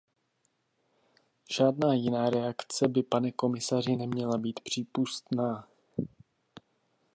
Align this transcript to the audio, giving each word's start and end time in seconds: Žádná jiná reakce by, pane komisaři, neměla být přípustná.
Žádná 1.51 1.93
jiná 1.93 2.29
reakce 2.29 2.87
by, 2.87 3.03
pane 3.03 3.31
komisaři, 3.31 3.95
neměla 3.95 4.37
být 4.37 4.59
přípustná. 4.59 5.67